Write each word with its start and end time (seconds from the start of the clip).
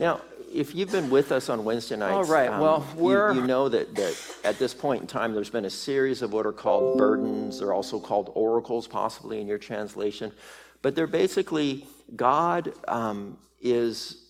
Now, 0.00 0.22
if 0.50 0.74
you've 0.74 0.90
been 0.90 1.10
with 1.10 1.30
us 1.30 1.50
on 1.50 1.62
Wednesday 1.62 1.94
nights, 1.94 2.14
All 2.28 2.34
right, 2.34 2.48
um, 2.48 2.58
well, 2.58 2.86
you- 2.96 3.02
we're- 3.02 3.34
you, 3.34 3.42
know 3.42 3.68
that, 3.68 3.94
that 3.94 4.16
at 4.42 4.58
this 4.58 4.72
point 4.72 5.02
in 5.02 5.06
time, 5.06 5.34
there's 5.34 5.50
been 5.50 5.66
a 5.66 5.70
series 5.70 6.22
of 6.22 6.32
what 6.32 6.46
are 6.46 6.52
called 6.52 6.96
burdens. 6.96 7.58
They're 7.58 7.74
also 7.74 8.00
called 8.00 8.32
oracles, 8.34 8.88
possibly 8.88 9.42
in 9.42 9.46
your 9.46 9.58
translation. 9.58 10.32
But 10.80 10.94
they're 10.96 11.06
basically 11.06 11.86
God 12.16 12.72
um, 12.88 13.36
is, 13.60 14.24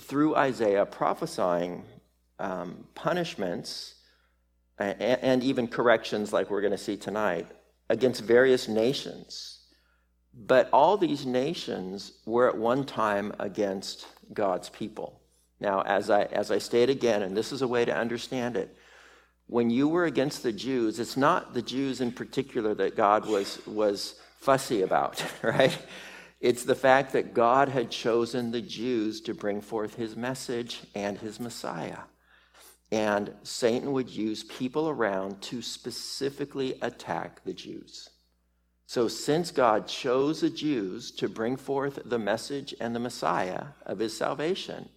through 0.00 0.36
Isaiah, 0.36 0.86
prophesying 0.86 1.84
um, 2.38 2.86
punishments 2.94 3.96
and, 4.78 5.00
and 5.02 5.44
even 5.44 5.68
corrections, 5.68 6.32
like 6.32 6.48
we're 6.50 6.62
going 6.62 6.72
to 6.72 6.78
see 6.78 6.96
tonight, 6.96 7.46
against 7.90 8.22
various 8.22 8.68
nations. 8.68 9.58
But 10.32 10.70
all 10.72 10.96
these 10.96 11.26
nations 11.26 12.12
were 12.24 12.48
at 12.48 12.56
one 12.56 12.86
time 12.86 13.34
against 13.38 14.06
God's 14.32 14.68
people. 14.68 15.20
Now, 15.60 15.82
as 15.82 16.10
I, 16.10 16.22
as 16.24 16.50
I 16.50 16.58
state 16.58 16.88
again, 16.88 17.22
and 17.22 17.36
this 17.36 17.52
is 17.52 17.62
a 17.62 17.68
way 17.68 17.84
to 17.84 17.94
understand 17.94 18.56
it, 18.56 18.74
when 19.46 19.68
you 19.68 19.88
were 19.88 20.04
against 20.04 20.42
the 20.42 20.52
Jews, 20.52 20.98
it's 20.98 21.16
not 21.16 21.54
the 21.54 21.62
Jews 21.62 22.00
in 22.00 22.12
particular 22.12 22.74
that 22.74 22.96
God 22.96 23.26
was, 23.26 23.64
was 23.66 24.14
fussy 24.38 24.82
about, 24.82 25.24
right? 25.42 25.76
It's 26.40 26.64
the 26.64 26.74
fact 26.74 27.12
that 27.12 27.34
God 27.34 27.68
had 27.68 27.90
chosen 27.90 28.50
the 28.50 28.62
Jews 28.62 29.20
to 29.22 29.34
bring 29.34 29.60
forth 29.60 29.96
his 29.96 30.16
message 30.16 30.80
and 30.94 31.18
his 31.18 31.38
Messiah. 31.38 31.98
And 32.92 33.34
Satan 33.42 33.92
would 33.92 34.08
use 34.08 34.44
people 34.44 34.88
around 34.88 35.42
to 35.42 35.62
specifically 35.62 36.78
attack 36.80 37.44
the 37.44 37.52
Jews. 37.52 38.08
So, 38.90 39.06
since 39.06 39.52
God 39.52 39.86
chose 39.86 40.40
the 40.40 40.50
Jews 40.50 41.12
to 41.12 41.28
bring 41.28 41.56
forth 41.56 42.00
the 42.04 42.18
message 42.18 42.74
and 42.80 42.92
the 42.92 42.98
Messiah 42.98 43.66
of 43.86 44.00
his 44.00 44.16
salvation, 44.16 44.88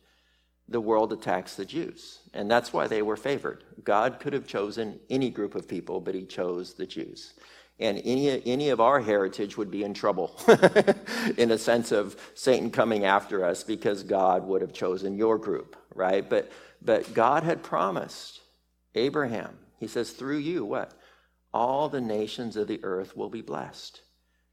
the 0.68 0.82
world 0.82 1.14
attacks 1.14 1.54
the 1.54 1.64
Jews. 1.64 2.18
And 2.34 2.50
that's 2.50 2.74
why 2.74 2.88
they 2.88 3.04
were 3.04 3.16
favored. 3.16 3.64
God 3.84 4.20
could 4.20 4.34
have 4.34 4.48
chosen 4.48 5.00
any 5.12 5.30
group 5.30 5.54
of 5.54 5.68
people, 5.68 6.02
but 6.02 6.16
he 6.16 6.26
chose 6.26 6.74
the 6.74 6.88
Jews. 6.88 7.34
And 7.80 8.02
any, 8.04 8.44
any 8.48 8.70
of 8.70 8.82
our 8.82 9.00
heritage 9.00 9.58
would 9.58 9.70
be 9.70 9.84
in 9.84 9.94
trouble 9.94 10.42
in 11.38 11.52
a 11.52 11.58
sense 11.60 11.92
of 11.92 12.20
Satan 12.34 12.72
coming 12.72 13.06
after 13.06 13.46
us 13.46 13.64
because 13.64 14.02
God 14.02 14.44
would 14.48 14.62
have 14.62 14.74
chosen 14.74 15.20
your 15.20 15.38
group, 15.38 15.76
right? 15.94 16.28
But, 16.28 16.52
but 16.82 17.14
God 17.14 17.44
had 17.44 17.62
promised 17.62 18.42
Abraham, 18.96 19.56
he 19.80 19.86
says, 19.86 20.14
through 20.14 20.40
you, 20.40 20.66
what? 20.66 21.00
All 21.54 21.90
the 21.90 22.02
nations 22.02 22.56
of 22.56 22.68
the 22.68 22.84
earth 22.84 23.16
will 23.16 23.30
be 23.30 23.42
blessed. 23.42 24.02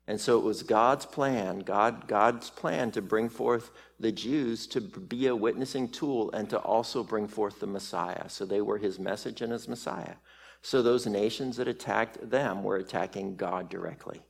And 0.06 0.20
so 0.20 0.38
it 0.38 0.44
was 0.44 0.64
God's 0.64 1.06
plan, 1.06 1.60
God, 1.60 2.08
God's 2.08 2.50
plan 2.50 2.90
to 2.92 3.02
bring 3.02 3.28
forth 3.28 3.70
the 4.00 4.10
Jews 4.10 4.66
to 4.68 4.80
be 4.80 5.28
a 5.28 5.36
witnessing 5.36 5.88
tool 5.88 6.32
and 6.32 6.50
to 6.50 6.58
also 6.58 7.04
bring 7.04 7.28
forth 7.28 7.60
the 7.60 7.66
Messiah. 7.66 8.28
So 8.28 8.44
they 8.44 8.60
were 8.60 8.78
his 8.78 8.98
message 8.98 9.40
and 9.40 9.52
his 9.52 9.68
Messiah. 9.68 10.14
So 10.62 10.82
those 10.82 11.06
nations 11.06 11.56
that 11.58 11.68
attacked 11.68 12.28
them 12.28 12.64
were 12.64 12.76
attacking 12.76 13.36
God 13.36 13.68
directly. 13.68 14.20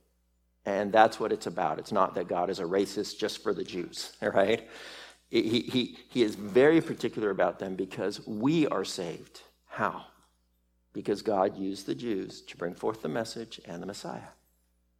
And 0.65 0.91
that's 0.91 1.19
what 1.19 1.31
it's 1.31 1.47
about. 1.47 1.79
It's 1.79 1.91
not 1.91 2.13
that 2.15 2.27
God 2.27 2.49
is 2.49 2.59
a 2.59 2.63
racist 2.63 3.17
just 3.17 3.41
for 3.41 3.53
the 3.53 3.63
Jews, 3.63 4.15
right? 4.21 4.69
He, 5.29 5.61
he, 5.61 5.97
he 6.09 6.23
is 6.23 6.35
very 6.35 6.81
particular 6.81 7.29
about 7.29 7.57
them 7.57 7.75
because 7.75 8.25
we 8.27 8.67
are 8.67 8.85
saved. 8.85 9.41
How? 9.67 10.05
Because 10.93 11.21
God 11.21 11.57
used 11.57 11.85
the 11.85 11.95
Jews 11.95 12.41
to 12.41 12.57
bring 12.57 12.73
forth 12.73 13.01
the 13.01 13.09
message 13.09 13.61
and 13.65 13.81
the 13.81 13.87
Messiah 13.87 14.29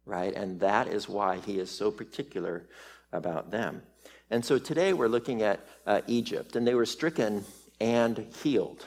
right? 0.04 0.34
And 0.34 0.60
that 0.60 0.88
is 0.88 1.08
why 1.08 1.38
he 1.38 1.58
is 1.58 1.70
so 1.70 1.90
particular 1.90 2.66
about 3.12 3.50
them. 3.50 3.82
And 4.30 4.44
so 4.44 4.58
today 4.58 4.92
we're 4.92 5.08
looking 5.08 5.42
at 5.42 5.60
uh, 5.86 6.00
Egypt, 6.06 6.56
and 6.56 6.66
they 6.66 6.74
were 6.74 6.86
stricken 6.86 7.44
and 7.80 8.26
healed. 8.42 8.86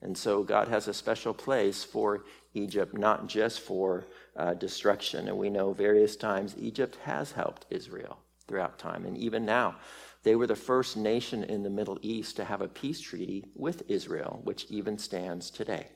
And 0.00 0.16
so 0.16 0.44
God 0.44 0.68
has 0.68 0.86
a 0.86 0.94
special 0.94 1.34
place 1.34 1.82
for 1.82 2.24
Egypt, 2.54 2.96
not 2.96 3.26
just 3.26 3.60
for 3.60 4.06
uh, 4.36 4.54
destruction. 4.54 5.26
And 5.26 5.36
we 5.36 5.50
know 5.50 5.72
various 5.72 6.14
times 6.14 6.54
Egypt 6.56 6.96
has 7.02 7.32
helped 7.32 7.66
Israel 7.70 8.20
throughout 8.46 8.78
time. 8.78 9.04
And 9.04 9.18
even 9.18 9.44
now, 9.44 9.76
they 10.22 10.36
were 10.36 10.46
the 10.46 10.56
first 10.56 10.96
nation 10.96 11.42
in 11.44 11.64
the 11.64 11.70
Middle 11.70 11.98
East 12.00 12.36
to 12.36 12.44
have 12.44 12.60
a 12.60 12.68
peace 12.68 13.00
treaty 13.00 13.44
with 13.56 13.82
Israel, 13.88 14.40
which 14.44 14.66
even 14.70 14.98
stands 14.98 15.50
today. 15.50 15.88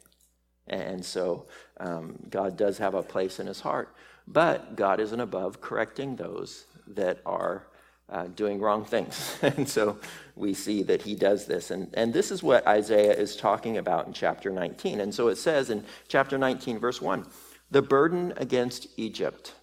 And 0.66 1.04
so 1.04 1.46
um, 1.78 2.18
God 2.30 2.56
does 2.56 2.78
have 2.78 2.94
a 2.94 3.02
place 3.02 3.40
in 3.40 3.46
his 3.46 3.60
heart. 3.60 3.94
But 4.26 4.76
God 4.76 5.00
isn't 5.00 5.20
above 5.20 5.60
correcting 5.60 6.16
those 6.16 6.64
that 6.86 7.20
are 7.26 7.66
uh, 8.08 8.26
doing 8.28 8.60
wrong 8.60 8.84
things. 8.84 9.36
and 9.42 9.68
so 9.68 9.98
we 10.36 10.54
see 10.54 10.82
that 10.84 11.02
he 11.02 11.14
does 11.14 11.46
this. 11.46 11.70
And, 11.70 11.88
and 11.94 12.12
this 12.12 12.30
is 12.30 12.42
what 12.42 12.66
Isaiah 12.66 13.14
is 13.14 13.36
talking 13.36 13.78
about 13.78 14.06
in 14.06 14.12
chapter 14.12 14.50
19. 14.50 15.00
And 15.00 15.14
so 15.14 15.28
it 15.28 15.36
says 15.36 15.70
in 15.70 15.84
chapter 16.08 16.38
19, 16.38 16.78
verse 16.78 17.00
1 17.00 17.26
the 17.70 17.80
burden 17.80 18.34
against 18.36 18.86
Egypt. 18.98 19.54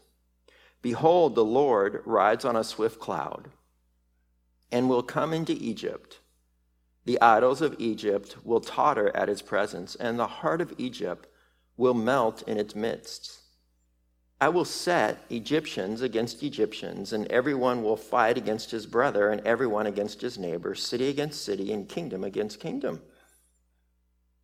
Behold, 0.81 1.35
the 1.35 1.45
Lord 1.45 2.01
rides 2.05 2.43
on 2.43 2.55
a 2.55 2.63
swift 2.63 2.99
cloud 2.99 3.49
and 4.71 4.89
will 4.89 5.03
come 5.03 5.31
into 5.31 5.53
Egypt. 5.53 6.19
The 7.09 7.19
idols 7.21 7.63
of 7.63 7.75
Egypt 7.79 8.35
will 8.43 8.61
totter 8.61 9.09
at 9.15 9.29
his 9.29 9.41
presence, 9.41 9.95
and 9.95 10.19
the 10.19 10.27
heart 10.27 10.61
of 10.61 10.75
Egypt 10.77 11.25
will 11.75 11.95
melt 11.95 12.43
in 12.43 12.59
its 12.59 12.75
midst. 12.75 13.39
I 14.39 14.49
will 14.49 14.63
set 14.63 15.17
Egyptians 15.31 16.03
against 16.03 16.43
Egyptians, 16.43 17.11
and 17.11 17.25
everyone 17.31 17.81
will 17.81 17.97
fight 17.97 18.37
against 18.37 18.69
his 18.69 18.85
brother, 18.85 19.31
and 19.31 19.41
everyone 19.41 19.87
against 19.87 20.21
his 20.21 20.37
neighbor, 20.37 20.75
city 20.75 21.09
against 21.09 21.43
city, 21.43 21.73
and 21.73 21.89
kingdom 21.89 22.23
against 22.23 22.59
kingdom. 22.59 23.01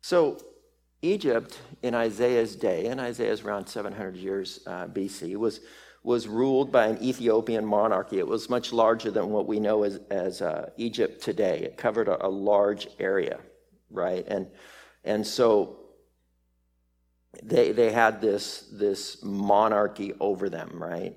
So, 0.00 0.36
Egypt 1.02 1.60
in 1.84 1.94
Isaiah's 1.94 2.56
day, 2.56 2.86
and 2.86 2.98
Isaiah's 3.00 3.42
around 3.42 3.68
700 3.68 4.16
years 4.16 4.58
uh, 4.66 4.88
BC, 4.88 5.36
was, 5.36 5.60
was 6.06 6.28
ruled 6.28 6.70
by 6.70 6.86
an 6.86 7.02
Ethiopian 7.02 7.66
monarchy. 7.66 8.20
It 8.20 8.28
was 8.28 8.48
much 8.48 8.72
larger 8.72 9.10
than 9.10 9.30
what 9.30 9.48
we 9.48 9.58
know 9.58 9.82
as, 9.82 9.98
as 10.08 10.40
uh, 10.40 10.70
Egypt 10.76 11.20
today. 11.20 11.62
It 11.62 11.76
covered 11.76 12.06
a, 12.06 12.24
a 12.24 12.28
large 12.28 12.86
area, 13.00 13.40
right? 13.90 14.24
And, 14.28 14.46
and 15.02 15.26
so 15.26 15.80
they, 17.42 17.72
they 17.72 17.90
had 17.90 18.20
this, 18.20 18.68
this 18.72 19.20
monarchy 19.24 20.14
over 20.20 20.48
them, 20.48 20.80
right? 20.80 21.16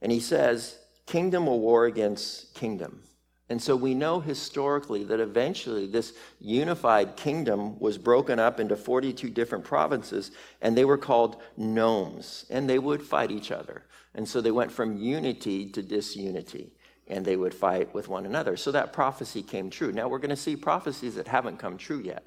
And 0.00 0.12
he 0.12 0.20
says, 0.20 0.78
kingdom 1.04 1.46
will 1.46 1.58
war 1.58 1.86
against 1.86 2.54
kingdom. 2.54 3.02
And 3.48 3.60
so 3.60 3.76
we 3.76 3.94
know 3.94 4.20
historically 4.20 5.04
that 5.04 5.20
eventually 5.20 5.86
this 5.86 6.14
unified 6.40 7.16
kingdom 7.16 7.78
was 7.78 7.98
broken 7.98 8.38
up 8.38 8.60
into 8.60 8.76
42 8.76 9.28
different 9.30 9.64
provinces, 9.64 10.30
and 10.60 10.76
they 10.76 10.84
were 10.84 10.98
called 10.98 11.42
nomes, 11.56 12.46
and 12.48 12.68
they 12.68 12.78
would 12.78 13.02
fight 13.02 13.30
each 13.30 13.50
other. 13.50 13.84
And 14.14 14.28
so 14.28 14.40
they 14.40 14.50
went 14.50 14.72
from 14.72 14.96
unity 14.96 15.68
to 15.70 15.82
disunity, 15.82 16.72
and 17.06 17.24
they 17.24 17.36
would 17.36 17.54
fight 17.54 17.92
with 17.92 18.08
one 18.08 18.26
another. 18.26 18.56
So 18.56 18.72
that 18.72 18.92
prophecy 18.92 19.42
came 19.42 19.70
true. 19.70 19.92
Now 19.92 20.08
we're 20.08 20.18
going 20.18 20.30
to 20.30 20.36
see 20.36 20.56
prophecies 20.56 21.16
that 21.16 21.28
haven't 21.28 21.58
come 21.58 21.76
true 21.76 22.00
yet. 22.00 22.24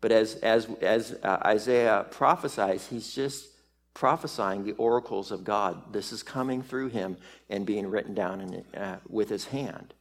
But 0.00 0.10
as, 0.10 0.34
as, 0.36 0.68
as 0.80 1.16
uh, 1.22 1.38
Isaiah 1.46 2.06
prophesies, 2.10 2.88
he's 2.88 3.14
just 3.14 3.48
prophesying 3.94 4.64
the 4.64 4.72
oracles 4.72 5.30
of 5.30 5.44
God. 5.44 5.92
This 5.92 6.12
is 6.12 6.22
coming 6.22 6.62
through 6.62 6.88
him 6.88 7.16
and 7.48 7.64
being 7.64 7.86
written 7.88 8.14
down 8.14 8.40
in, 8.40 8.78
uh, 8.78 8.98
with 9.08 9.28
his 9.28 9.46
hand. 9.46 9.94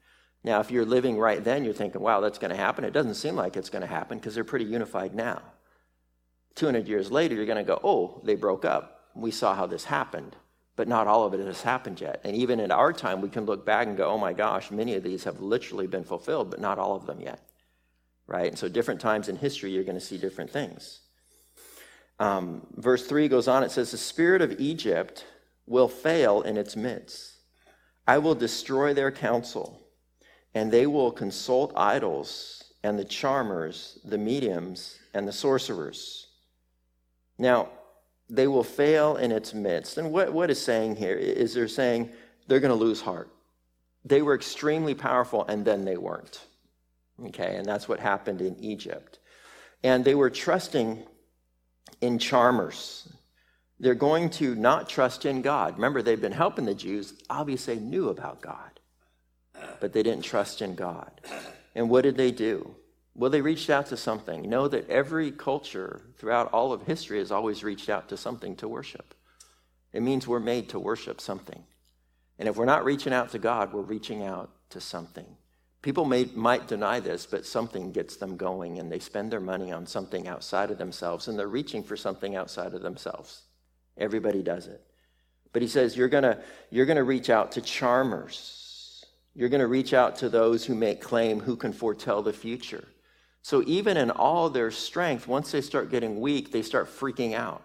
Now, 0.43 0.59
if 0.59 0.71
you're 0.71 0.85
living 0.85 1.19
right 1.19 1.43
then, 1.43 1.63
you're 1.63 1.73
thinking, 1.73 2.01
wow, 2.01 2.19
that's 2.19 2.39
going 2.39 2.51
to 2.51 2.57
happen. 2.57 2.83
It 2.83 2.93
doesn't 2.93 3.15
seem 3.15 3.35
like 3.35 3.55
it's 3.55 3.69
going 3.69 3.83
to 3.83 3.87
happen 3.87 4.17
because 4.17 4.33
they're 4.33 4.43
pretty 4.43 4.65
unified 4.65 5.13
now. 5.13 5.41
200 6.55 6.87
years 6.87 7.11
later, 7.11 7.35
you're 7.35 7.45
going 7.45 7.57
to 7.57 7.63
go, 7.63 7.79
oh, 7.83 8.21
they 8.23 8.35
broke 8.35 8.65
up. 8.65 9.09
We 9.15 9.31
saw 9.31 9.53
how 9.53 9.67
this 9.67 9.85
happened. 9.85 10.35
But 10.75 10.87
not 10.87 11.07
all 11.07 11.25
of 11.25 11.33
it 11.33 11.45
has 11.45 11.61
happened 11.61 12.01
yet. 12.01 12.21
And 12.23 12.35
even 12.35 12.59
in 12.59 12.71
our 12.71 12.91
time, 12.91 13.21
we 13.21 13.29
can 13.29 13.45
look 13.45 13.65
back 13.65 13.87
and 13.87 13.95
go, 13.95 14.09
oh 14.09 14.17
my 14.17 14.33
gosh, 14.33 14.71
many 14.71 14.95
of 14.95 15.03
these 15.03 15.25
have 15.25 15.41
literally 15.41 15.85
been 15.85 16.03
fulfilled, 16.03 16.49
but 16.49 16.59
not 16.59 16.79
all 16.79 16.95
of 16.95 17.05
them 17.05 17.21
yet 17.21 17.39
right? 18.31 18.47
And 18.47 18.57
so, 18.57 18.69
different 18.69 19.01
times 19.01 19.27
in 19.27 19.35
history, 19.35 19.71
you're 19.71 19.83
going 19.83 19.99
to 19.99 20.05
see 20.05 20.17
different 20.17 20.49
things. 20.49 21.01
Um, 22.19 22.65
verse 22.75 23.05
3 23.05 23.27
goes 23.27 23.47
on, 23.47 23.63
it 23.63 23.71
says, 23.71 23.91
The 23.91 23.97
spirit 23.97 24.41
of 24.41 24.59
Egypt 24.59 25.25
will 25.67 25.89
fail 25.89 26.41
in 26.41 26.57
its 26.57 26.75
midst. 26.75 27.33
I 28.07 28.19
will 28.19 28.35
destroy 28.35 28.93
their 28.93 29.11
counsel, 29.11 29.80
and 30.53 30.71
they 30.71 30.87
will 30.87 31.11
consult 31.11 31.73
idols 31.75 32.63
and 32.83 32.97
the 32.97 33.05
charmers, 33.05 33.99
the 34.03 34.17
mediums, 34.17 34.99
and 35.13 35.27
the 35.27 35.31
sorcerers. 35.31 36.27
Now, 37.37 37.69
they 38.29 38.47
will 38.47 38.63
fail 38.63 39.17
in 39.17 39.31
its 39.31 39.53
midst. 39.53 39.97
And 39.97 40.11
what, 40.11 40.31
what 40.31 40.49
is 40.49 40.61
saying 40.61 40.95
here 40.95 41.15
is 41.15 41.53
they're 41.53 41.67
saying 41.67 42.09
they're 42.47 42.59
going 42.59 42.77
to 42.77 42.85
lose 42.85 43.01
heart. 43.01 43.29
They 44.05 44.21
were 44.21 44.33
extremely 44.33 44.95
powerful, 44.95 45.45
and 45.47 45.63
then 45.63 45.85
they 45.85 45.97
weren't. 45.97 46.39
Okay, 47.27 47.55
and 47.57 47.65
that's 47.65 47.87
what 47.87 47.99
happened 47.99 48.41
in 48.41 48.55
Egypt. 48.59 49.19
And 49.83 50.03
they 50.03 50.15
were 50.15 50.29
trusting 50.29 51.03
in 51.99 52.17
charmers. 52.17 53.07
They're 53.79 53.95
going 53.95 54.29
to 54.31 54.55
not 54.55 54.89
trust 54.89 55.25
in 55.25 55.41
God. 55.41 55.75
Remember, 55.75 56.01
they've 56.01 56.19
been 56.19 56.31
helping 56.31 56.65
the 56.65 56.73
Jews. 56.73 57.13
Obviously, 57.29 57.75
they 57.75 57.81
knew 57.81 58.09
about 58.09 58.41
God, 58.41 58.79
but 59.79 59.93
they 59.93 60.03
didn't 60.03 60.23
trust 60.23 60.61
in 60.61 60.75
God. 60.75 61.11
And 61.75 61.89
what 61.89 62.01
did 62.01 62.17
they 62.17 62.31
do? 62.31 62.75
Well, 63.15 63.29
they 63.29 63.41
reached 63.41 63.69
out 63.69 63.87
to 63.87 63.97
something. 63.97 64.49
Know 64.49 64.67
that 64.67 64.89
every 64.89 65.31
culture 65.31 66.01
throughout 66.17 66.51
all 66.53 66.71
of 66.71 66.83
history 66.83 67.19
has 67.19 67.31
always 67.31 67.63
reached 67.63 67.89
out 67.89 68.09
to 68.09 68.17
something 68.17 68.55
to 68.57 68.67
worship. 68.67 69.13
It 69.91 70.01
means 70.01 70.27
we're 70.27 70.39
made 70.39 70.69
to 70.69 70.79
worship 70.79 71.19
something. 71.19 71.63
And 72.39 72.47
if 72.47 72.55
we're 72.55 72.65
not 72.65 72.85
reaching 72.85 73.13
out 73.13 73.29
to 73.31 73.39
God, 73.39 73.73
we're 73.73 73.81
reaching 73.81 74.23
out 74.23 74.49
to 74.69 74.79
something. 74.79 75.25
People 75.81 76.05
may, 76.05 76.25
might 76.35 76.67
deny 76.67 76.99
this, 76.99 77.25
but 77.25 77.45
something 77.45 77.91
gets 77.91 78.15
them 78.15 78.37
going, 78.37 78.79
and 78.79 78.91
they 78.91 78.99
spend 78.99 79.31
their 79.31 79.39
money 79.39 79.71
on 79.71 79.85
something 79.85 80.27
outside 80.27 80.71
of 80.71 80.77
themselves, 80.77 81.27
and 81.27 81.37
they're 81.37 81.47
reaching 81.47 81.83
for 81.83 81.97
something 81.97 82.35
outside 82.35 82.73
of 82.73 82.81
themselves. 82.81 83.43
Everybody 83.97 84.43
does 84.43 84.67
it. 84.67 84.81
But 85.53 85.61
he 85.61 85.67
says, 85.67 85.97
You're 85.97 86.07
going 86.07 86.23
to 86.23 86.39
you're 86.69 86.85
going 86.85 86.97
to 86.97 87.03
reach 87.03 87.29
out 87.29 87.53
to 87.53 87.61
charmers. 87.61 88.57
You're 89.33 89.49
going 89.49 89.61
to 89.61 89.67
reach 89.67 89.93
out 89.93 90.17
to 90.17 90.29
those 90.29 90.65
who 90.65 90.75
make 90.75 91.01
claim, 91.01 91.39
who 91.39 91.55
can 91.55 91.73
foretell 91.73 92.21
the 92.21 92.33
future. 92.33 92.85
So 93.41 93.63
even 93.65 93.97
in 93.97 94.11
all 94.11 94.49
their 94.49 94.71
strength, 94.71 95.27
once 95.27 95.51
they 95.51 95.61
start 95.61 95.89
getting 95.89 96.19
weak, 96.19 96.51
they 96.51 96.61
start 96.61 96.87
freaking 96.87 97.33
out. 97.33 97.63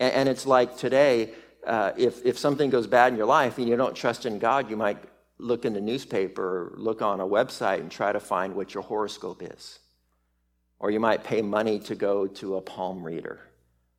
And, 0.00 0.12
and 0.12 0.28
it's 0.28 0.46
like 0.46 0.76
today, 0.76 1.34
uh, 1.66 1.92
if, 1.96 2.24
if 2.24 2.38
something 2.38 2.70
goes 2.70 2.86
bad 2.86 3.12
in 3.12 3.18
your 3.18 3.26
life 3.26 3.58
and 3.58 3.68
you 3.68 3.76
don't 3.76 3.94
trust 3.94 4.26
in 4.26 4.38
God, 4.38 4.70
you 4.70 4.76
might 4.76 4.98
look 5.38 5.64
in 5.64 5.72
the 5.72 5.80
newspaper 5.80 6.72
or 6.72 6.78
look 6.78 7.02
on 7.02 7.20
a 7.20 7.26
website 7.26 7.80
and 7.80 7.90
try 7.90 8.12
to 8.12 8.20
find 8.20 8.54
what 8.54 8.74
your 8.74 8.82
horoscope 8.82 9.42
is. 9.42 9.78
Or 10.80 10.90
you 10.90 11.00
might 11.00 11.24
pay 11.24 11.42
money 11.42 11.78
to 11.80 11.94
go 11.94 12.26
to 12.26 12.56
a 12.56 12.60
palm 12.60 13.04
reader 13.04 13.40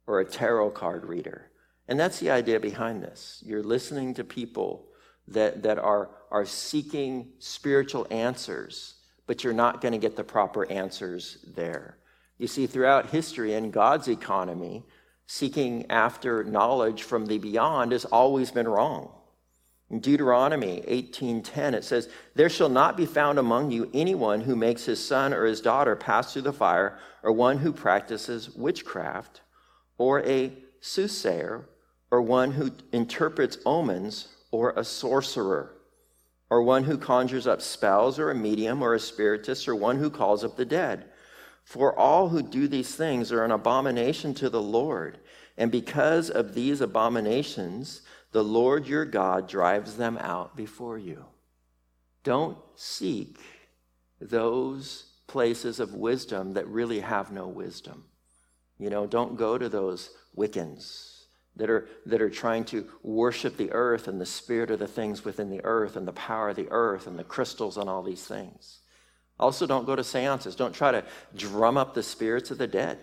or 0.07 0.19
a 0.19 0.25
tarot 0.25 0.71
card 0.71 1.05
reader. 1.05 1.45
And 1.87 1.99
that's 1.99 2.19
the 2.19 2.31
idea 2.31 2.59
behind 2.59 3.03
this. 3.03 3.41
You're 3.45 3.63
listening 3.63 4.13
to 4.15 4.23
people 4.23 4.87
that, 5.33 5.63
that 5.63 5.79
are, 5.79 6.09
are 6.31 6.45
seeking 6.45 7.31
spiritual 7.39 8.07
answers 8.09 8.95
but 9.29 9.43
you're 9.43 9.53
not 9.53 9.79
going 9.79 9.91
to 9.91 9.99
get 9.99 10.15
the 10.15 10.23
proper 10.23 10.65
answers 10.71 11.37
there. 11.55 11.99
You 12.39 12.47
see, 12.47 12.65
throughout 12.65 13.11
history 13.11 13.53
in 13.53 13.69
God's 13.69 14.07
economy, 14.07 14.83
seeking 15.27 15.85
after 15.91 16.43
knowledge 16.43 17.03
from 17.03 17.27
the 17.27 17.37
beyond 17.37 17.91
has 17.91 18.05
always 18.05 18.49
been 18.49 18.67
wrong. 18.67 19.11
In 19.91 19.99
Deuteronomy 19.99 20.83
18:10 20.87 21.75
it 21.75 21.83
says, 21.83 22.09
"There 22.33 22.49
shall 22.49 22.69
not 22.69 22.97
be 22.97 23.05
found 23.05 23.37
among 23.37 23.69
you 23.69 23.91
anyone 23.93 24.41
who 24.41 24.55
makes 24.55 24.85
his 24.85 25.05
son 25.05 25.31
or 25.31 25.45
his 25.45 25.61
daughter 25.61 25.95
pass 25.95 26.33
through 26.33 26.41
the 26.41 26.51
fire, 26.51 26.97
or 27.21 27.31
one 27.31 27.59
who 27.59 27.71
practices 27.71 28.49
witchcraft, 28.55 29.41
or 29.99 30.21
a 30.21 30.57
soothsayer, 30.81 31.69
or 32.09 32.19
one 32.19 32.53
who 32.53 32.71
interprets 32.91 33.59
omens, 33.63 34.29
or 34.51 34.71
a 34.71 34.83
sorcerer." 34.83 35.79
or 36.49 36.63
one 36.63 36.83
who 36.83 36.97
conjures 36.97 37.45
up 37.45 37.61
spells, 37.61 38.17
or 38.17 38.31
a 38.31 38.35
medium, 38.35 38.81
or 38.81 38.95
a 38.95 38.99
spiritist, 38.99 39.67
or 39.67 39.75
one 39.75 39.97
who 39.97 40.09
calls 40.09 40.43
up 40.43 40.55
the 40.55 40.65
dead. 40.65 41.05
For 41.63 41.97
all 41.97 42.29
who 42.29 42.41
do 42.41 42.67
these 42.67 42.95
things 42.95 43.31
are 43.31 43.45
an 43.45 43.51
abomination 43.51 44.33
to 44.35 44.49
the 44.49 44.61
Lord. 44.61 45.19
And 45.57 45.71
because 45.71 46.29
of 46.29 46.55
these 46.55 46.81
abominations, 46.81 48.01
the 48.31 48.43
Lord 48.43 48.87
your 48.87 49.05
God 49.05 49.47
drives 49.47 49.97
them 49.97 50.17
out 50.17 50.55
before 50.55 50.97
you. 50.97 51.25
Don't 52.23 52.57
seek 52.75 53.37
those 54.19 55.05
places 55.27 55.79
of 55.79 55.93
wisdom 55.93 56.53
that 56.53 56.67
really 56.67 57.01
have 57.01 57.31
no 57.31 57.47
wisdom. 57.47 58.05
You 58.79 58.89
know, 58.89 59.05
don't 59.05 59.37
go 59.37 59.57
to 59.57 59.69
those 59.69 60.09
Wiccans 60.35 61.18
that 61.59 61.69
are, 61.69 61.87
that 62.05 62.21
are 62.21 62.29
trying 62.29 62.63
to 62.65 62.87
worship 63.03 63.57
the 63.57 63.71
earth 63.71 64.07
and 64.07 64.19
the 64.19 64.25
spirit 64.25 64.71
of 64.71 64.79
the 64.79 64.87
things 64.87 65.23
within 65.23 65.49
the 65.49 65.63
earth 65.63 65.95
and 65.95 66.07
the 66.07 66.13
power 66.13 66.49
of 66.49 66.55
the 66.55 66.69
earth 66.71 67.05
and 67.05 67.19
the 67.19 67.23
crystals 67.23 67.77
and 67.77 67.89
all 67.89 68.01
these 68.01 68.25
things. 68.25 68.79
Also, 69.39 69.67
don't 69.67 69.85
go 69.85 69.95
to 69.95 70.03
seances. 70.03 70.55
Don't 70.55 70.73
try 70.73 70.91
to 70.91 71.03
drum 71.35 71.77
up 71.77 71.93
the 71.93 72.03
spirits 72.03 72.49
of 72.49 72.57
the 72.57 72.67
dead 72.67 72.97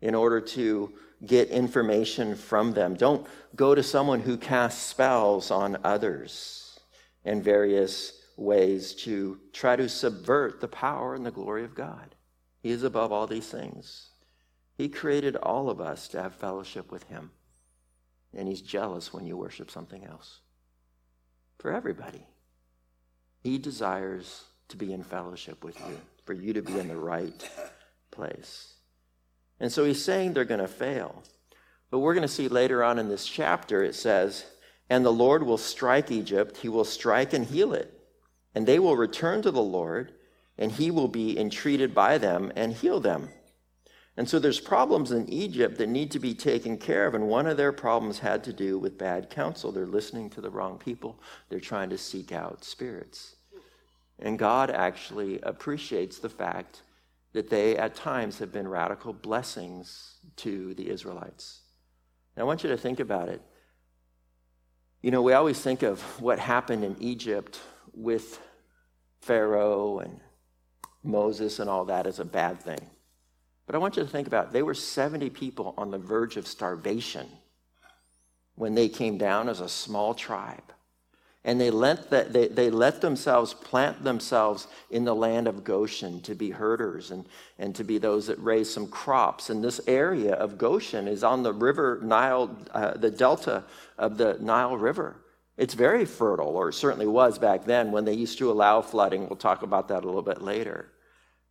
in 0.00 0.14
order 0.14 0.40
to 0.40 0.92
get 1.24 1.48
information 1.48 2.34
from 2.34 2.72
them. 2.72 2.94
Don't 2.94 3.26
go 3.54 3.74
to 3.74 3.82
someone 3.82 4.20
who 4.20 4.36
casts 4.36 4.82
spells 4.82 5.50
on 5.50 5.78
others 5.82 6.78
in 7.24 7.42
various 7.42 8.12
ways 8.36 8.94
to 8.94 9.38
try 9.52 9.76
to 9.76 9.88
subvert 9.88 10.60
the 10.60 10.68
power 10.68 11.14
and 11.14 11.24
the 11.24 11.30
glory 11.30 11.64
of 11.64 11.74
God. 11.74 12.14
He 12.62 12.70
is 12.70 12.82
above 12.82 13.12
all 13.12 13.26
these 13.26 13.48
things. 13.48 14.10
He 14.76 14.88
created 14.90 15.36
all 15.36 15.70
of 15.70 15.80
us 15.80 16.08
to 16.08 16.22
have 16.22 16.34
fellowship 16.34 16.92
with 16.92 17.04
Him 17.04 17.30
and 18.34 18.48
he's 18.48 18.62
jealous 18.62 19.12
when 19.12 19.26
you 19.26 19.36
worship 19.36 19.70
something 19.70 20.04
else. 20.04 20.40
For 21.58 21.72
everybody. 21.72 22.26
He 23.42 23.58
desires 23.58 24.44
to 24.68 24.76
be 24.76 24.92
in 24.92 25.02
fellowship 25.02 25.62
with 25.62 25.78
you, 25.80 26.00
for 26.24 26.32
you 26.32 26.52
to 26.52 26.62
be 26.62 26.78
in 26.78 26.88
the 26.88 26.96
right 26.96 27.48
place. 28.10 28.74
And 29.60 29.72
so 29.72 29.84
he's 29.84 30.04
saying 30.04 30.32
they're 30.32 30.44
going 30.44 30.60
to 30.60 30.68
fail. 30.68 31.22
But 31.90 32.00
we're 32.00 32.14
going 32.14 32.22
to 32.22 32.28
see 32.28 32.48
later 32.48 32.82
on 32.82 32.98
in 32.98 33.08
this 33.08 33.26
chapter, 33.26 33.82
it 33.82 33.94
says, 33.94 34.44
And 34.90 35.04
the 35.04 35.12
Lord 35.12 35.44
will 35.44 35.58
strike 35.58 36.10
Egypt, 36.10 36.58
he 36.58 36.68
will 36.68 36.84
strike 36.84 37.32
and 37.32 37.46
heal 37.46 37.72
it. 37.72 37.92
And 38.54 38.66
they 38.66 38.78
will 38.78 38.96
return 38.96 39.42
to 39.42 39.50
the 39.50 39.62
Lord, 39.62 40.12
and 40.58 40.72
he 40.72 40.90
will 40.90 41.08
be 41.08 41.38
entreated 41.38 41.94
by 41.94 42.18
them 42.18 42.52
and 42.56 42.72
heal 42.72 43.00
them. 43.00 43.28
And 44.16 44.28
so 44.28 44.38
there's 44.38 44.60
problems 44.60 45.12
in 45.12 45.28
Egypt 45.28 45.76
that 45.78 45.88
need 45.88 46.10
to 46.12 46.18
be 46.18 46.32
taken 46.32 46.78
care 46.78 47.06
of. 47.06 47.14
And 47.14 47.28
one 47.28 47.46
of 47.46 47.58
their 47.58 47.72
problems 47.72 48.18
had 48.18 48.42
to 48.44 48.52
do 48.52 48.78
with 48.78 48.96
bad 48.96 49.28
counsel. 49.28 49.72
They're 49.72 49.86
listening 49.86 50.30
to 50.30 50.40
the 50.40 50.50
wrong 50.50 50.78
people, 50.78 51.20
they're 51.48 51.60
trying 51.60 51.90
to 51.90 51.98
seek 51.98 52.32
out 52.32 52.64
spirits. 52.64 53.36
And 54.18 54.38
God 54.38 54.70
actually 54.70 55.40
appreciates 55.42 56.18
the 56.18 56.30
fact 56.30 56.80
that 57.34 57.50
they 57.50 57.76
at 57.76 57.94
times 57.94 58.38
have 58.38 58.50
been 58.50 58.66
radical 58.66 59.12
blessings 59.12 60.14
to 60.36 60.72
the 60.74 60.88
Israelites. 60.88 61.60
Now, 62.34 62.44
I 62.44 62.46
want 62.46 62.62
you 62.62 62.70
to 62.70 62.78
think 62.78 62.98
about 62.98 63.28
it. 63.28 63.42
You 65.02 65.10
know, 65.10 65.20
we 65.20 65.34
always 65.34 65.60
think 65.60 65.82
of 65.82 66.00
what 66.20 66.38
happened 66.38 66.82
in 66.82 66.96
Egypt 66.98 67.60
with 67.92 68.40
Pharaoh 69.20 69.98
and 69.98 70.20
Moses 71.04 71.58
and 71.58 71.68
all 71.68 71.84
that 71.84 72.06
as 72.06 72.18
a 72.18 72.24
bad 72.24 72.60
thing. 72.62 72.90
But 73.66 73.74
I 73.74 73.78
want 73.78 73.96
you 73.96 74.02
to 74.04 74.08
think 74.08 74.28
about 74.28 74.46
it. 74.46 74.52
they 74.52 74.62
were 74.62 74.74
70 74.74 75.30
people 75.30 75.74
on 75.76 75.90
the 75.90 75.98
verge 75.98 76.36
of 76.36 76.46
starvation 76.46 77.26
when 78.54 78.74
they 78.74 78.88
came 78.88 79.18
down 79.18 79.48
as 79.48 79.60
a 79.60 79.68
small 79.68 80.14
tribe. 80.14 80.62
And 81.44 81.60
they 81.60 81.70
let, 81.70 82.10
the, 82.10 82.26
they, 82.28 82.48
they 82.48 82.70
let 82.70 83.00
themselves 83.00 83.54
plant 83.54 84.02
themselves 84.02 84.66
in 84.90 85.04
the 85.04 85.14
land 85.14 85.46
of 85.46 85.62
Goshen 85.62 86.20
to 86.22 86.34
be 86.34 86.50
herders 86.50 87.12
and, 87.12 87.24
and 87.56 87.72
to 87.76 87.84
be 87.84 87.98
those 87.98 88.26
that 88.26 88.42
raise 88.42 88.72
some 88.72 88.88
crops. 88.88 89.48
And 89.48 89.62
this 89.62 89.80
area 89.86 90.34
of 90.34 90.58
Goshen 90.58 91.06
is 91.06 91.22
on 91.22 91.44
the 91.44 91.52
river 91.52 92.00
Nile, 92.02 92.56
uh, 92.72 92.96
the 92.96 93.12
delta 93.12 93.62
of 93.96 94.18
the 94.18 94.36
Nile 94.40 94.76
River. 94.76 95.18
It's 95.56 95.74
very 95.74 96.04
fertile, 96.04 96.56
or 96.56 96.72
certainly 96.72 97.06
was 97.06 97.38
back 97.38 97.64
then 97.64 97.92
when 97.92 98.04
they 98.04 98.12
used 98.12 98.38
to 98.38 98.50
allow 98.50 98.82
flooding. 98.82 99.28
We'll 99.28 99.36
talk 99.36 99.62
about 99.62 99.86
that 99.88 100.02
a 100.02 100.06
little 100.06 100.22
bit 100.22 100.42
later. 100.42 100.90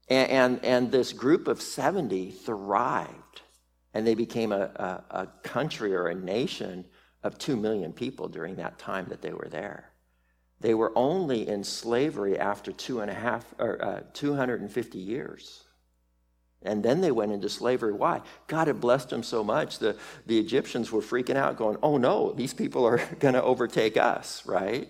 And, 0.08 0.30
and, 0.30 0.66
and, 0.66 0.92
this 0.92 1.14
group 1.14 1.48
of 1.48 1.62
70 1.62 2.32
thrived, 2.32 3.42
and 3.94 4.06
they 4.06 4.14
became 4.14 4.52
a, 4.52 4.70
a, 4.76 5.04
a 5.22 5.28
country 5.42 5.96
or 5.96 6.08
a 6.08 6.16
nation 6.16 6.86
of 7.24 7.40
2 7.40 7.56
million 7.56 7.92
people 7.92 8.28
during 8.28 8.56
that 8.58 8.78
time 8.78 9.08
that 9.10 9.22
they 9.22 9.34
were 9.34 9.48
there. 9.50 9.90
They 10.62 10.74
were 10.74 10.92
only 10.96 11.48
in 11.48 11.64
slavery 11.64 12.40
after 12.40 12.72
two 12.72 13.02
and 13.02 13.12
a 13.12 13.14
half 13.14 13.46
or 13.60 13.84
uh, 13.84 14.02
250 14.14 14.98
years. 15.00 15.64
And 16.62 16.84
then 16.84 17.02
they 17.02 17.12
went 17.12 17.32
into 17.32 17.50
slavery. 17.50 17.94
Why? 17.94 18.22
God 18.48 18.68
had 18.68 18.82
blessed 18.82 19.10
them 19.10 19.22
so 19.22 19.44
much. 19.44 19.78
The, 19.80 19.96
the 20.26 20.40
Egyptians 20.40 20.92
were 20.92 21.02
freaking 21.02 21.36
out, 21.36 21.58
going, 21.58 21.78
oh 21.84 21.98
no, 21.98 22.34
these 22.34 22.54
people 22.54 22.86
are 22.86 22.98
going 23.20 23.36
to 23.36 23.44
overtake 23.44 23.98
us, 23.98 24.46
right? 24.46 24.90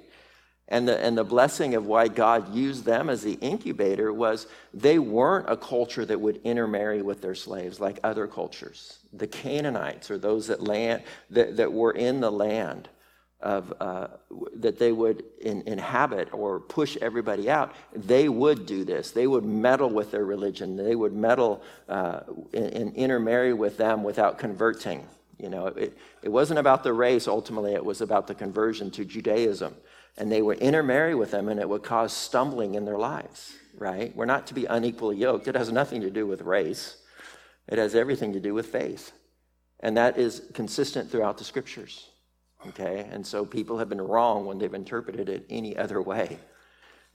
And 0.67 0.87
the, 0.87 0.97
and 0.99 1.15
the 1.15 1.23
blessing 1.23 1.75
of 1.75 1.85
why 1.85 2.07
God 2.07 2.55
used 2.55 2.85
them 2.85 3.09
as 3.09 3.21
the 3.21 3.33
incubator 3.33 4.11
was 4.11 4.47
they 4.73 4.97
weren't 4.97 5.47
a 5.47 5.55
culture 5.55 6.03
that 6.05 6.19
would 6.19 6.41
intermarry 6.43 7.03
with 7.03 7.21
their 7.21 7.35
slaves 7.35 7.79
like 7.79 7.99
other 8.03 8.25
cultures. 8.25 8.97
The 9.13 9.27
Canaanites 9.27 10.09
or 10.09 10.17
those 10.17 10.47
that, 10.47 10.63
land, 10.63 11.03
that, 11.29 11.57
that 11.57 11.71
were 11.71 11.91
in 11.91 12.19
the 12.19 12.31
land 12.31 12.89
of, 13.41 13.73
uh, 13.79 14.07
that 14.55 14.79
they 14.79 14.91
would 14.91 15.23
in, 15.39 15.61
inhabit 15.67 16.33
or 16.33 16.59
push 16.59 16.97
everybody 16.99 17.47
out, 17.47 17.75
they 17.93 18.27
would 18.27 18.65
do 18.65 18.83
this. 18.83 19.11
They 19.11 19.27
would 19.27 19.45
meddle 19.45 19.89
with 19.89 20.09
their 20.09 20.25
religion. 20.25 20.75
They 20.77 20.95
would 20.95 21.13
meddle 21.13 21.61
uh, 21.87 22.21
and, 22.55 22.73
and 22.73 22.95
intermarry 22.95 23.53
with 23.53 23.77
them 23.77 24.03
without 24.03 24.39
converting. 24.39 25.05
You 25.39 25.49
know, 25.49 25.67
it, 25.67 25.97
it 26.23 26.29
wasn't 26.29 26.59
about 26.59 26.83
the 26.83 26.93
race 26.93 27.27
ultimately, 27.27 27.73
it 27.73 27.85
was 27.85 28.01
about 28.01 28.27
the 28.27 28.35
conversion 28.35 28.91
to 28.91 29.05
Judaism 29.05 29.75
and 30.17 30.31
they 30.31 30.41
would 30.41 30.59
intermarry 30.59 31.15
with 31.15 31.31
them 31.31 31.49
and 31.49 31.59
it 31.59 31.69
would 31.69 31.83
cause 31.83 32.13
stumbling 32.13 32.75
in 32.75 32.85
their 32.85 32.97
lives, 32.97 33.53
right? 33.77 34.15
We're 34.15 34.25
not 34.25 34.47
to 34.47 34.53
be 34.53 34.65
unequally 34.65 35.17
yoked. 35.17 35.47
It 35.47 35.55
has 35.55 35.71
nothing 35.71 36.01
to 36.01 36.11
do 36.11 36.27
with 36.27 36.41
race, 36.41 36.97
it 37.67 37.77
has 37.77 37.95
everything 37.95 38.33
to 38.33 38.39
do 38.39 38.53
with 38.53 38.67
faith. 38.67 39.13
And 39.81 39.97
that 39.97 40.17
is 40.17 40.43
consistent 40.53 41.11
throughout 41.11 41.37
the 41.37 41.43
scriptures, 41.43 42.09
okay? 42.67 43.07
And 43.11 43.25
so 43.27 43.45
people 43.45 43.77
have 43.79 43.89
been 43.89 44.01
wrong 44.01 44.45
when 44.45 44.57
they've 44.57 44.73
interpreted 44.73 45.29
it 45.29 45.45
any 45.49 45.77
other 45.77 46.01
way. 46.01 46.39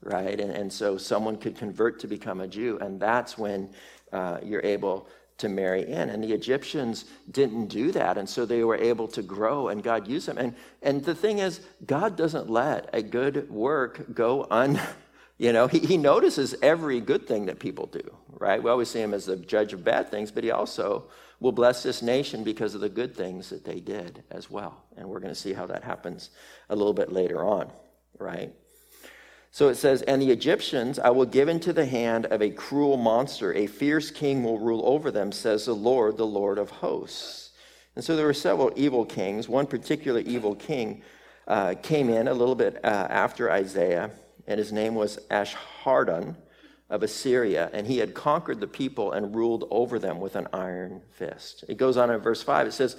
right? 0.03 0.39
And, 0.39 0.51
and 0.51 0.71
so 0.71 0.97
someone 0.97 1.37
could 1.37 1.57
convert 1.57 1.99
to 2.01 2.07
become 2.07 2.41
a 2.41 2.47
Jew, 2.47 2.77
and 2.81 2.99
that's 2.99 3.37
when 3.37 3.69
uh, 4.11 4.39
you're 4.43 4.65
able 4.65 5.07
to 5.41 5.49
marry 5.49 5.87
in. 5.87 6.09
And 6.09 6.23
the 6.23 6.33
Egyptians 6.33 7.05
didn't 7.29 7.67
do 7.67 7.91
that, 7.91 8.17
and 8.17 8.27
so 8.27 8.45
they 8.45 8.63
were 8.63 8.77
able 8.77 9.07
to 9.09 9.21
grow, 9.21 9.67
and 9.67 9.83
God 9.83 10.07
used 10.07 10.27
them. 10.27 10.37
And, 10.37 10.55
and 10.81 11.03
the 11.03 11.15
thing 11.15 11.39
is, 11.39 11.61
God 11.85 12.15
doesn't 12.15 12.49
let 12.49 12.89
a 12.93 13.01
good 13.01 13.49
work 13.49 14.13
go 14.13 14.47
un. 14.49 14.79
You 15.37 15.53
know, 15.53 15.65
he, 15.65 15.79
he 15.79 15.97
notices 15.97 16.53
every 16.61 17.01
good 17.01 17.27
thing 17.27 17.47
that 17.47 17.57
people 17.57 17.87
do, 17.87 18.15
right? 18.29 18.61
We 18.61 18.69
always 18.69 18.91
see 18.91 19.01
him 19.01 19.11
as 19.11 19.25
the 19.25 19.37
judge 19.37 19.73
of 19.73 19.83
bad 19.83 20.11
things, 20.11 20.29
but 20.29 20.43
he 20.43 20.51
also 20.51 21.05
will 21.39 21.51
bless 21.51 21.81
this 21.81 22.03
nation 22.03 22.43
because 22.43 22.75
of 22.75 22.81
the 22.81 22.89
good 22.89 23.15
things 23.15 23.49
that 23.49 23.65
they 23.65 23.79
did 23.79 24.23
as 24.29 24.51
well. 24.51 24.83
And 24.95 25.09
we're 25.09 25.19
going 25.19 25.33
to 25.33 25.39
see 25.39 25.53
how 25.53 25.65
that 25.65 25.83
happens 25.83 26.29
a 26.69 26.75
little 26.75 26.93
bit 26.93 27.11
later 27.11 27.43
on, 27.43 27.71
right? 28.19 28.53
So 29.51 29.67
it 29.67 29.75
says, 29.75 30.01
And 30.03 30.21
the 30.21 30.31
Egyptians 30.31 30.97
I 30.97 31.09
will 31.09 31.25
give 31.25 31.49
into 31.49 31.73
the 31.73 31.85
hand 31.85 32.25
of 32.27 32.41
a 32.41 32.49
cruel 32.49 32.95
monster. 32.95 33.53
A 33.53 33.67
fierce 33.67 34.09
king 34.09 34.43
will 34.43 34.57
rule 34.57 34.81
over 34.85 35.11
them, 35.11 35.33
says 35.33 35.65
the 35.65 35.75
Lord, 35.75 36.17
the 36.17 36.25
Lord 36.25 36.57
of 36.57 36.69
hosts. 36.69 37.51
And 37.95 38.03
so 38.03 38.15
there 38.15 38.25
were 38.25 38.33
several 38.33 38.71
evil 38.77 39.05
kings. 39.05 39.49
One 39.49 39.67
particular 39.67 40.21
evil 40.21 40.55
king 40.55 41.03
uh, 41.47 41.75
came 41.83 42.09
in 42.09 42.29
a 42.29 42.33
little 42.33 42.55
bit 42.55 42.79
uh, 42.83 42.87
after 42.87 43.51
Isaiah, 43.51 44.11
and 44.47 44.57
his 44.57 44.71
name 44.71 44.95
was 44.95 45.19
Esarhaddon 45.29 46.37
of 46.89 47.03
Assyria, 47.03 47.69
and 47.73 47.85
he 47.87 47.97
had 47.97 48.13
conquered 48.13 48.61
the 48.61 48.67
people 48.67 49.11
and 49.11 49.35
ruled 49.35 49.67
over 49.69 49.99
them 49.99 50.21
with 50.21 50.37
an 50.37 50.47
iron 50.53 51.01
fist. 51.11 51.65
It 51.67 51.75
goes 51.75 51.97
on 51.97 52.09
in 52.09 52.21
verse 52.21 52.41
5. 52.41 52.67
It 52.67 52.71
says, 52.71 52.95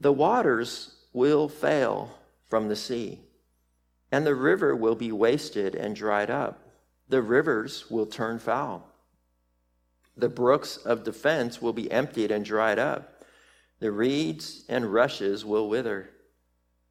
The 0.00 0.12
waters 0.12 0.96
will 1.14 1.48
fail 1.48 2.10
from 2.50 2.68
the 2.68 2.76
sea 2.76 3.20
and 4.12 4.26
the 4.26 4.34
river 4.34 4.76
will 4.76 4.94
be 4.94 5.10
wasted 5.10 5.74
and 5.74 5.96
dried 5.96 6.30
up. 6.30 6.68
The 7.08 7.22
rivers 7.22 7.90
will 7.90 8.06
turn 8.06 8.38
foul. 8.38 8.86
The 10.16 10.28
brooks 10.28 10.76
of 10.76 11.02
defense 11.02 11.62
will 11.62 11.72
be 11.72 11.90
emptied 11.90 12.30
and 12.30 12.44
dried 12.44 12.78
up. 12.78 13.24
The 13.80 13.90
reeds 13.90 14.64
and 14.68 14.92
rushes 14.92 15.46
will 15.46 15.68
wither. 15.68 16.10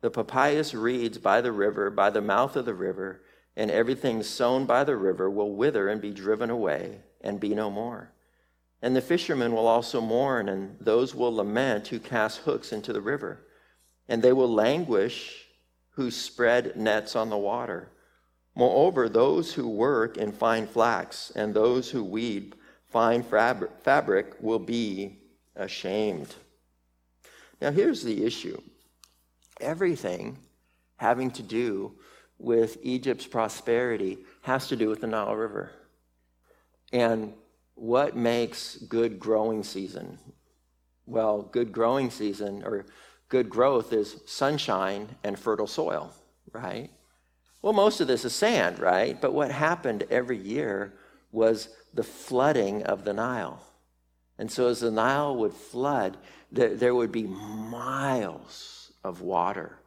The 0.01 0.09
papyrus 0.09 0.73
reeds 0.73 1.19
by 1.19 1.41
the 1.41 1.51
river, 1.51 1.91
by 1.91 2.09
the 2.09 2.21
mouth 2.21 2.55
of 2.55 2.65
the 2.65 2.73
river, 2.73 3.21
and 3.55 3.69
everything 3.69 4.23
sown 4.23 4.65
by 4.65 4.83
the 4.83 4.95
river 4.95 5.29
will 5.29 5.55
wither 5.55 5.89
and 5.89 6.01
be 6.01 6.11
driven 6.11 6.49
away 6.49 7.01
and 7.21 7.39
be 7.39 7.53
no 7.53 7.69
more. 7.69 8.11
And 8.81 8.95
the 8.95 9.01
fishermen 9.01 9.53
will 9.53 9.67
also 9.67 10.01
mourn, 10.01 10.49
and 10.49 10.75
those 10.79 11.13
will 11.13 11.35
lament 11.35 11.89
who 11.89 11.99
cast 11.99 12.39
hooks 12.39 12.73
into 12.73 12.91
the 12.91 13.01
river. 13.01 13.45
And 14.09 14.23
they 14.23 14.33
will 14.33 14.51
languish 14.51 15.45
who 15.91 16.09
spread 16.11 16.75
nets 16.75 17.15
on 17.15 17.29
the 17.29 17.37
water. 17.37 17.89
Moreover, 18.55 19.07
those 19.07 19.53
who 19.53 19.67
work 19.67 20.17
in 20.17 20.31
fine 20.31 20.67
flax 20.67 21.31
and 21.35 21.53
those 21.53 21.89
who 21.89 22.03
weave 22.03 22.53
fine 22.89 23.23
fabric 23.23 24.35
will 24.41 24.59
be 24.59 25.19
ashamed. 25.55 26.35
Now, 27.61 27.71
here's 27.71 28.03
the 28.03 28.25
issue 28.25 28.59
everything 29.59 30.37
having 30.97 31.31
to 31.31 31.43
do 31.43 31.93
with 32.37 32.77
Egypt's 32.81 33.27
prosperity 33.27 34.17
has 34.41 34.67
to 34.67 34.75
do 34.75 34.89
with 34.89 35.01
the 35.01 35.07
Nile 35.07 35.35
River. 35.35 35.71
And 36.91 37.33
what 37.75 38.15
makes 38.15 38.77
good 38.77 39.19
growing 39.19 39.63
season? 39.63 40.17
Well, 41.05 41.43
good 41.43 41.71
growing 41.71 42.09
season, 42.09 42.63
or 42.63 42.85
good 43.31 43.49
growth 43.49 43.93
is 43.93 44.17
sunshine 44.25 45.15
and 45.23 45.39
fertile 45.39 45.65
soil, 45.65 46.13
right? 46.51 46.91
Well, 47.61 47.73
most 47.73 48.01
of 48.01 48.07
this 48.07 48.25
is 48.25 48.35
sand, 48.35 48.77
right? 48.77 49.19
But 49.19 49.33
what 49.33 49.51
happened 49.51 50.03
every 50.11 50.37
year 50.37 50.93
was 51.31 51.69
the 51.93 52.03
flooding 52.03 52.83
of 52.83 53.05
the 53.05 53.13
Nile. 53.13 53.65
And 54.37 54.51
so, 54.51 54.67
as 54.67 54.81
the 54.81 54.91
Nile 54.91 55.35
would 55.37 55.53
flood, 55.53 56.17
there 56.51 56.93
would 56.93 57.11
be 57.11 57.23
miles 57.23 58.91
of 59.03 59.21
water 59.21 59.79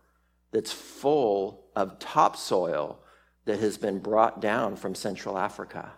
that's 0.51 0.73
full 0.73 1.67
of 1.77 1.99
topsoil 1.99 2.99
that 3.45 3.61
has 3.61 3.77
been 3.77 3.99
brought 3.99 4.41
down 4.41 4.77
from 4.77 4.95
Central 4.95 5.37
Africa 5.37 5.93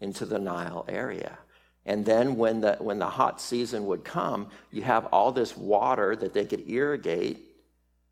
into 0.00 0.26
the 0.26 0.38
Nile 0.38 0.84
area. 0.88 1.38
And 1.84 2.04
then 2.04 2.36
when 2.36 2.60
the, 2.60 2.76
when 2.78 2.98
the 2.98 3.08
hot 3.08 3.40
season 3.40 3.86
would 3.86 4.04
come, 4.04 4.48
you 4.70 4.82
have 4.82 5.06
all 5.06 5.32
this 5.32 5.56
water 5.56 6.14
that 6.16 6.32
they 6.32 6.44
could 6.44 6.68
irrigate, 6.68 7.40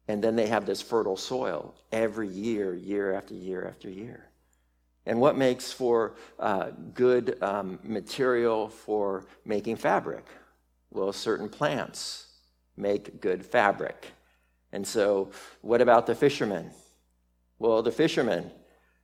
and 0.08 0.22
then 0.22 0.34
they 0.34 0.48
have 0.48 0.66
this 0.66 0.82
fertile 0.82 1.16
soil 1.16 1.74
every 1.92 2.28
year, 2.28 2.74
year 2.74 3.14
after 3.14 3.34
year 3.34 3.68
after 3.68 3.88
year. 3.88 4.26
And 5.06 5.20
what 5.20 5.36
makes 5.36 5.72
for 5.72 6.14
uh, 6.38 6.70
good 6.94 7.40
um, 7.42 7.78
material 7.82 8.68
for 8.68 9.26
making 9.44 9.76
fabric? 9.76 10.26
Well, 10.90 11.12
certain 11.12 11.48
plants 11.48 12.26
make 12.76 13.20
good 13.20 13.44
fabric. 13.44 14.08
And 14.72 14.86
so, 14.86 15.30
what 15.62 15.80
about 15.80 16.06
the 16.06 16.14
fishermen? 16.14 16.70
Well, 17.58 17.82
the 17.82 17.92
fishermen 17.92 18.50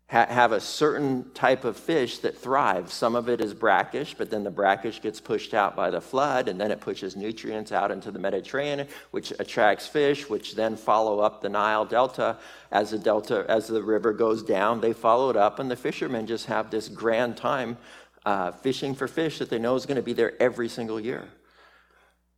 ha- 0.08 0.26
have 0.26 0.52
a 0.52 0.60
certain 0.60 1.30
type 1.32 1.64
of 1.64 1.76
fish 1.76 2.18
that 2.18 2.38
thrives. 2.38 2.92
Some 2.92 3.16
of 3.16 3.28
it 3.28 3.40
is 3.40 3.54
brackish, 3.54 4.14
but 4.14 4.30
then 4.30 4.44
the 4.44 4.50
brackish 4.50 5.00
gets 5.00 5.20
pushed 5.20 5.54
out 5.54 5.74
by 5.74 5.90
the 5.90 6.00
flood, 6.00 6.48
and 6.48 6.60
then 6.60 6.70
it 6.70 6.80
pushes 6.80 7.16
nutrients 7.16 7.72
out 7.72 7.90
into 7.90 8.10
the 8.10 8.18
Mediterranean, 8.18 8.86
which 9.10 9.32
attracts 9.38 9.86
fish, 9.86 10.28
which 10.28 10.54
then 10.54 10.76
follow 10.76 11.20
up 11.20 11.42
the 11.42 11.48
Nile 11.48 11.84
Delta. 11.84 12.38
As 12.70 12.90
the 12.90 12.98
delta, 12.98 13.44
as 13.48 13.66
the 13.66 13.82
river 13.82 14.12
goes 14.12 14.42
down, 14.42 14.80
they 14.80 14.92
follow 14.92 15.30
it 15.30 15.36
up, 15.36 15.58
and 15.58 15.70
the 15.70 15.76
fishermen 15.76 16.26
just 16.26 16.46
have 16.46 16.70
this 16.70 16.88
grand 16.88 17.36
time 17.36 17.76
uh, 18.24 18.50
fishing 18.50 18.94
for 18.94 19.06
fish 19.06 19.38
that 19.38 19.50
they 19.50 19.58
know 19.58 19.76
is 19.76 19.86
going 19.86 19.96
to 19.96 20.02
be 20.02 20.12
there 20.12 20.40
every 20.42 20.68
single 20.68 21.00
year. 21.00 21.28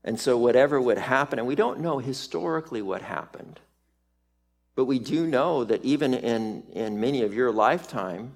And 0.05 0.21
so, 0.21 0.39
whatever 0.39 0.81
would 0.81 0.99
happen, 0.99 1.39
and 1.39 1.49
we 1.49 1.55
don't 1.55 1.81
know 1.81 1.99
historically 1.99 2.83
what 2.83 3.03
happened, 3.03 3.59
but 4.79 4.85
we 4.85 5.01
do 5.01 5.27
know 5.27 5.65
that 5.65 5.85
even 5.85 6.15
in, 6.15 6.63
in 6.73 7.01
many 7.01 7.23
of 7.23 7.35
your 7.35 7.51
lifetime, 7.51 8.35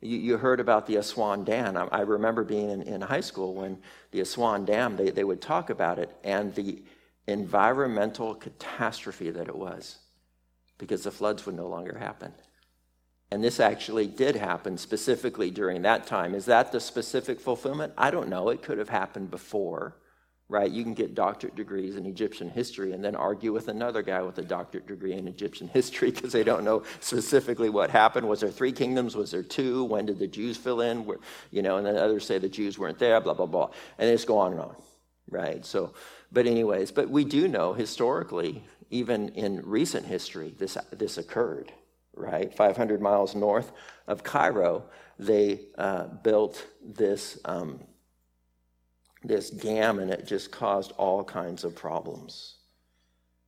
you, 0.00 0.16
you 0.18 0.36
heard 0.36 0.60
about 0.60 0.86
the 0.86 0.94
Aswan 0.94 1.42
Dam. 1.42 1.76
I, 1.76 1.88
I 1.90 2.00
remember 2.02 2.44
being 2.44 2.70
in, 2.70 2.82
in, 2.82 3.00
high 3.00 3.22
school 3.22 3.54
when 3.54 3.78
the 4.12 4.20
Aswan 4.20 4.64
Dam, 4.64 4.96
they, 4.96 5.10
they 5.10 5.24
would 5.24 5.40
talk 5.40 5.70
about 5.70 5.98
it 5.98 6.16
and 6.22 6.54
the 6.54 6.80
environmental 7.26 8.36
catastrophe 8.36 9.32
that 9.32 9.48
it 9.48 9.56
was 9.56 9.96
because 10.78 11.02
the 11.02 11.10
floods 11.10 11.44
would 11.44 11.56
no 11.56 11.66
longer 11.66 11.98
happen. 11.98 12.32
And 13.32 13.42
this 13.42 13.58
actually 13.58 14.06
did 14.06 14.36
happen 14.36 14.78
specifically 14.78 15.50
during 15.50 15.82
that 15.82 16.06
time. 16.06 16.36
Is 16.36 16.44
that 16.44 16.70
the 16.70 16.78
specific 16.78 17.40
fulfillment? 17.40 17.94
I 17.98 18.12
don't 18.12 18.28
know. 18.28 18.50
It 18.50 18.62
could 18.62 18.78
have 18.78 18.90
happened 18.90 19.32
before 19.32 19.96
right? 20.48 20.70
You 20.70 20.82
can 20.82 20.94
get 20.94 21.14
doctorate 21.14 21.54
degrees 21.54 21.96
in 21.96 22.04
Egyptian 22.04 22.50
history 22.50 22.92
and 22.92 23.02
then 23.02 23.14
argue 23.14 23.52
with 23.52 23.68
another 23.68 24.02
guy 24.02 24.20
with 24.22 24.38
a 24.38 24.42
doctorate 24.42 24.86
degree 24.86 25.14
in 25.14 25.26
Egyptian 25.26 25.68
history 25.68 26.10
because 26.14 26.32
they 26.32 26.44
don't 26.44 26.64
know 26.64 26.82
specifically 27.00 27.70
what 27.70 27.90
happened. 27.90 28.28
Was 28.28 28.40
there 28.40 28.50
three 28.50 28.72
kingdoms? 28.72 29.16
Was 29.16 29.30
there 29.30 29.42
two? 29.42 29.84
When 29.84 30.06
did 30.06 30.18
the 30.18 30.26
Jews 30.26 30.56
fill 30.56 30.82
in? 30.82 31.06
You 31.50 31.62
know, 31.62 31.78
and 31.78 31.86
then 31.86 31.96
others 31.96 32.26
say 32.26 32.38
the 32.38 32.48
Jews 32.48 32.78
weren't 32.78 32.98
there, 32.98 33.20
blah, 33.20 33.34
blah, 33.34 33.46
blah. 33.46 33.70
And 33.98 34.10
just 34.10 34.26
go 34.26 34.38
on 34.38 34.52
and 34.52 34.60
on, 34.60 34.76
right? 35.30 35.64
So, 35.64 35.94
but 36.30 36.46
anyways, 36.46 36.92
but 36.92 37.08
we 37.08 37.24
do 37.24 37.48
know 37.48 37.72
historically, 37.72 38.62
even 38.90 39.30
in 39.30 39.62
recent 39.64 40.04
history, 40.04 40.54
this, 40.58 40.76
this 40.92 41.16
occurred, 41.16 41.72
right? 42.14 42.54
500 42.54 43.00
miles 43.00 43.34
north 43.34 43.72
of 44.06 44.22
Cairo, 44.22 44.84
they 45.18 45.60
uh, 45.78 46.06
built 46.06 46.66
this 46.82 47.38
um, 47.44 47.80
this 49.24 49.50
dam 49.50 49.98
and 49.98 50.10
it 50.10 50.26
just 50.26 50.50
caused 50.50 50.92
all 50.92 51.24
kinds 51.24 51.64
of 51.64 51.74
problems. 51.74 52.56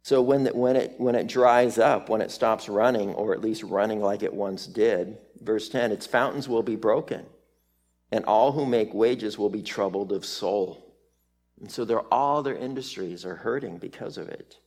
So 0.03 0.23
when, 0.23 0.45
the, 0.45 0.55
when, 0.55 0.77
it, 0.77 0.95
when 0.99 1.15
it 1.15 1.27
dries 1.27 1.79
up, 1.79 2.09
when 2.09 2.21
it 2.21 2.31
stops 2.31 2.69
running, 2.69 3.13
or 3.15 3.33
at 3.33 3.41
least 3.41 3.63
running 3.65 4.01
like 4.01 4.23
it 4.23 4.33
once 4.33 4.67
did, 4.67 5.19
verse 5.43 5.69
10, 5.69 5.91
its 5.91 6.07
fountains 6.07 6.49
will 6.49 6.63
be 6.63 6.77
broken, 6.77 7.27
and 8.13 8.25
all 8.25 8.53
who 8.53 8.65
make 8.65 8.95
wages 8.95 9.37
will 9.37 9.51
be 9.51 9.63
troubled 9.63 10.13
of 10.13 10.25
soul. 10.25 10.95
And 11.61 11.71
so 11.71 12.07
all 12.13 12.43
their 12.43 12.55
industries 12.57 13.25
are 13.25 13.35
hurting 13.35 13.79
because 13.79 14.17
of 14.17 14.29
it. 14.29 14.59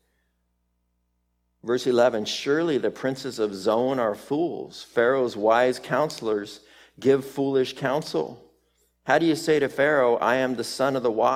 Verse 1.63 1.87
11 1.87 2.25
Surely 2.25 2.77
the 2.77 2.91
princes 2.91 3.39
of 3.39 3.53
Zoan 3.53 3.99
are 3.99 4.15
fools. 4.15 4.83
Pharaoh's 4.83 5.37
wise 5.37 5.79
counselors 5.79 6.61
give 6.99 7.25
foolish 7.25 7.77
counsel. 7.77 8.48
How 9.05 9.17
do 9.17 9.25
you 9.25 9.35
say 9.35 9.59
to 9.59 9.69
Pharaoh, 9.69 10.17
I 10.17 10.35
am 10.35 10.55
the 10.55 10.63
son 10.63 10.95
of 10.95 11.03
the 11.03 11.11
wise? 11.11 11.27